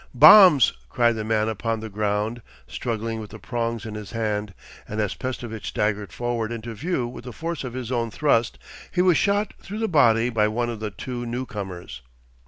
[0.15, 4.55] 'Bombs,' cried the man upon the ground, struggling with the prongs in his hand,
[4.87, 8.57] and as Pestovitch staggered forward into view with the force of his own thrust,
[8.91, 12.01] he was shot through the body by one of the two new comers.